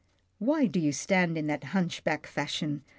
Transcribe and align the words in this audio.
"Why 0.39 0.65
do 0.65 0.79
you 0.79 0.93
stand 0.93 1.37
in 1.37 1.45
that 1.45 1.63
hunchback 1.75 2.25
fashion 2.25 2.83